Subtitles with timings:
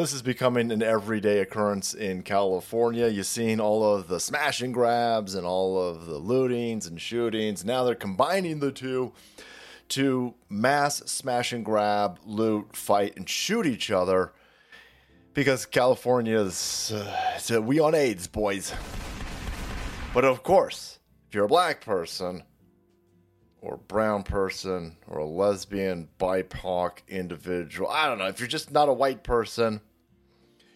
[0.00, 3.08] This is becoming an everyday occurrence in California.
[3.08, 7.66] You've seen all of the smash and grabs and all of the lootings and shootings.
[7.66, 9.12] Now they're combining the two
[9.88, 14.32] to mass smash and grab, loot, fight, and shoot each other
[15.34, 16.94] because California's
[17.52, 18.72] uh, we on AIDS, boys.
[20.14, 22.44] But of course, if you're a black person
[23.60, 28.88] or brown person or a lesbian, BIPOC individual, I don't know, if you're just not
[28.88, 29.82] a white person,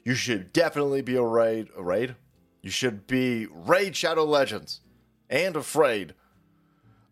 [0.05, 1.69] you should definitely be a raid.
[1.77, 2.17] A raid?
[2.63, 4.81] You should be Raid Shadow Legends
[5.29, 6.15] and afraid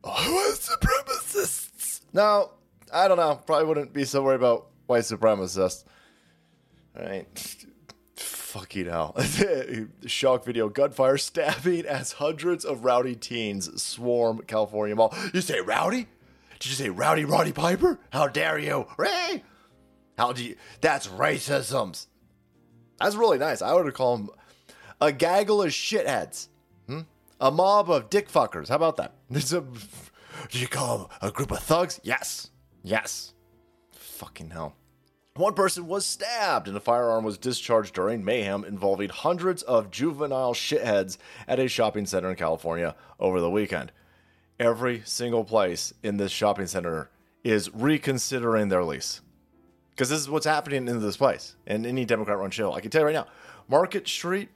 [0.02, 2.00] white supremacists.
[2.12, 2.52] No,
[2.92, 3.41] I don't know.
[3.47, 5.84] Probably wouldn't be so worried about white supremacists.
[6.97, 7.67] All right.
[8.17, 9.17] Fucking hell.
[10.06, 15.14] Shock video gunfire stabbing as hundreds of rowdy teens swarm California mall.
[15.33, 16.06] You say rowdy?
[16.61, 17.98] Did you say rowdy Roddy Piper?
[18.11, 18.86] How dare you?
[18.97, 19.42] Ray?
[20.17, 20.56] How do you?
[20.80, 22.06] That's racisms.
[23.03, 23.62] That's really nice.
[23.62, 24.31] I would call them
[25.00, 26.48] a gaggle of shitheads.
[26.86, 27.00] Hmm?
[27.41, 28.69] A mob of dick fuckers.
[28.69, 29.14] How about that?
[29.31, 29.62] There's a,
[30.50, 32.00] do you call them a group of thugs?
[32.03, 32.50] Yes.
[32.83, 33.34] Yes.
[33.92, 34.77] Fucking hell.
[35.34, 40.53] One person was stabbed and a firearm was discharged during mayhem involving hundreds of juvenile
[40.53, 41.17] shitheads
[41.48, 43.92] at a shopping center in California over the weekend.
[44.61, 47.11] Every single place in this shopping center
[47.42, 49.23] is reconsidering their lease.
[49.95, 52.73] Because this is what's happening in this place and any Democrat run show.
[52.73, 53.27] I can tell you right now
[53.69, 54.48] Market Street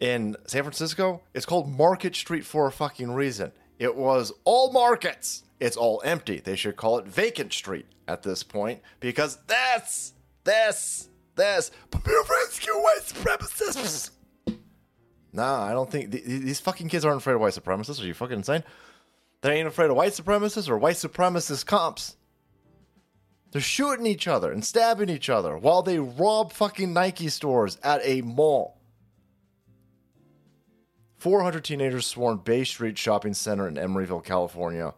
[0.00, 3.52] in San Francisco, it's called Market Street for a fucking reason.
[3.78, 5.42] It was all markets.
[5.60, 6.40] It's all empty.
[6.40, 10.12] They should call it Vacant Street at this point because this,
[10.44, 14.10] this, this, rescue white supremacists.
[15.32, 18.02] Nah, I don't think th- these fucking kids aren't afraid of white supremacists.
[18.02, 18.64] Are you fucking insane?
[19.42, 22.16] They ain't afraid of white supremacists or white supremacist comps.
[23.52, 28.00] They're shooting each other and stabbing each other while they rob fucking Nike stores at
[28.04, 28.76] a mall.
[31.18, 34.94] 400 teenagers swarmed Bay Street Shopping Center in Emeryville, California.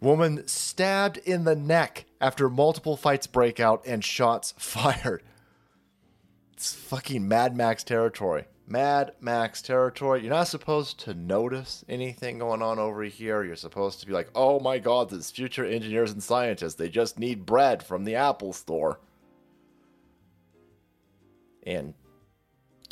[0.00, 5.22] Woman stabbed in the neck after multiple fights break out and shots fired.
[6.52, 8.44] It's fucking Mad Max territory.
[8.66, 10.20] Mad Max territory.
[10.20, 13.42] You're not supposed to notice anything going on over here.
[13.42, 16.74] You're supposed to be like, oh my god, this future engineers and scientists.
[16.74, 19.00] They just need bread from the Apple store.
[21.64, 21.94] And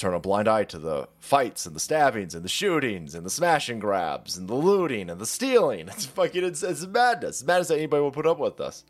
[0.00, 3.30] turn a blind eye to the fights and the stabbings and the shootings and the
[3.30, 5.88] smash and grabs and the looting and the stealing.
[5.88, 7.41] It's fucking it's, it's madness.
[7.41, 8.84] It's madness that anybody will put up with us.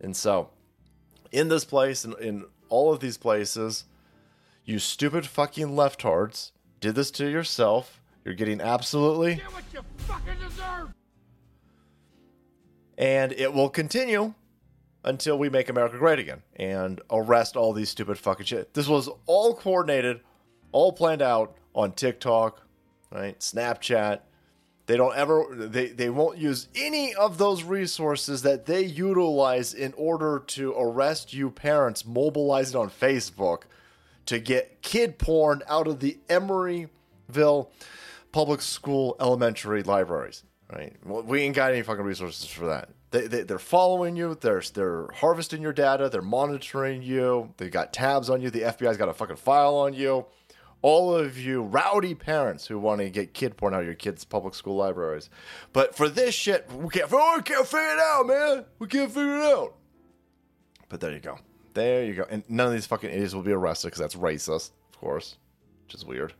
[0.00, 0.50] And so,
[1.30, 3.84] in this place and in all of these places,
[4.64, 8.00] you stupid fucking leftards did this to yourself.
[8.24, 9.36] You're getting absolutely.
[9.36, 10.92] Get what you fucking deserve!
[12.98, 14.34] And it will continue
[15.04, 18.74] until we make America great again and arrest all these stupid fucking shit.
[18.74, 20.20] This was all coordinated,
[20.72, 22.60] all planned out on TikTok,
[23.10, 23.38] right?
[23.40, 24.20] Snapchat.
[24.86, 29.94] They don't ever they, they won't use any of those resources that they utilize in
[29.96, 33.62] order to arrest you parents mobilizing on Facebook
[34.26, 37.68] to get kid porn out of the Emeryville
[38.32, 40.44] public school elementary libraries.
[40.72, 40.94] Right?
[41.04, 42.90] Well, we ain't got any fucking resources for that.
[43.10, 44.36] They, they, they're following you.
[44.40, 46.08] They're, they're harvesting your data.
[46.08, 47.52] They're monitoring you.
[47.56, 48.50] They've got tabs on you.
[48.50, 50.26] The FBI's got a fucking file on you.
[50.82, 54.24] All of you rowdy parents who want to get kid porn out of your kids'
[54.24, 55.28] public school libraries.
[55.72, 58.64] But for this shit, we can't, we can't figure it out, man.
[58.78, 59.74] We can't figure it out.
[60.88, 61.38] But there you go.
[61.74, 62.26] There you go.
[62.28, 65.36] And none of these fucking idiots will be arrested because that's racist, of course,
[65.84, 66.34] which is weird.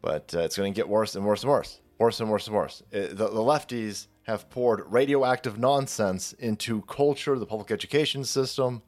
[0.00, 1.80] But uh, it's going to get worse and worse and worse.
[1.98, 2.82] Worse and worse and worse.
[2.90, 8.82] It, the, the lefties have poured radioactive nonsense into culture, the public education system,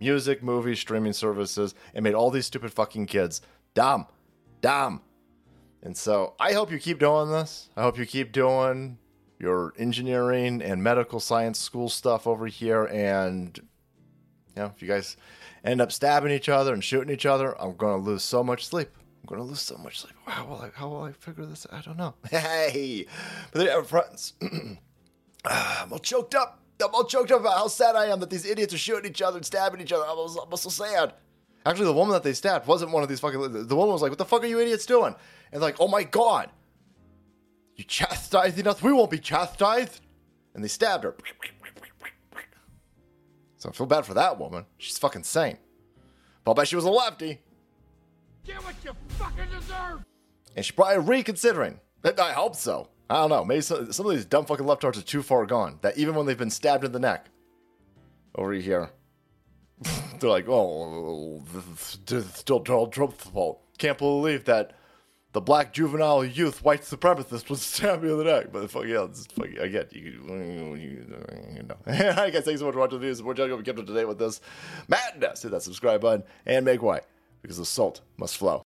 [0.00, 3.42] music, movies, streaming services, and made all these stupid fucking kids
[3.74, 4.06] dumb.
[4.60, 5.02] Dumb.
[5.82, 7.68] And so I hope you keep doing this.
[7.76, 8.98] I hope you keep doing
[9.38, 12.84] your engineering and medical science school stuff over here.
[12.86, 13.60] And,
[14.56, 15.16] you know, if you guys
[15.64, 18.90] end up stabbing each other and shooting each other, I'm to lose so much sleep.
[19.22, 20.14] I'm to lose so much sleep.
[20.26, 21.66] How will I, how will I figure this?
[21.70, 21.78] out?
[21.78, 22.14] I don't know.
[22.30, 23.06] Hey,
[23.52, 24.34] but they have friends,
[25.44, 26.60] ah, I'm all choked up.
[26.82, 29.22] I'm all choked up about how sad I am that these idiots are shooting each
[29.22, 30.04] other and stabbing each other.
[30.06, 31.14] I'm, I'm so sad.
[31.66, 33.66] Actually, the woman that they stabbed wasn't one of these fucking.
[33.66, 35.14] The woman was like, "What the fuck are you idiots doing?"
[35.52, 36.50] And like, "Oh my god,
[37.76, 38.82] you chastising us?
[38.82, 40.00] We won't be chastised."
[40.54, 41.16] And they stabbed her.
[43.64, 44.66] So I feel bad for that woman.
[44.76, 45.56] She's fucking sane.
[46.44, 47.40] But I'll bet she was a lefty.
[48.44, 50.04] Get what you fucking deserve!
[50.54, 51.80] And she's probably reconsidering.
[52.04, 52.90] I hope so.
[53.08, 53.42] I don't know.
[53.42, 55.78] Maybe some, some of these dumb fucking leftards are too far gone.
[55.80, 57.30] That even when they've been stabbed in the neck,
[58.34, 58.90] over here,
[60.20, 61.42] they're like, oh,
[61.78, 63.62] still Donald Trump's fault.
[63.78, 64.72] Can't believe that
[65.34, 68.46] the black juvenile youth white supremacist was stabbed me in the neck.
[68.52, 71.06] But the fuck yeah, it's fuck, again, you, you,
[71.56, 71.76] you know.
[71.86, 73.16] Right, guys, thanks so much for watching the videos.
[73.16, 74.40] Support channel, kept up to date with this
[74.88, 75.42] madness.
[75.42, 77.00] Hit that subscribe button and make way
[77.42, 78.63] because the salt must flow.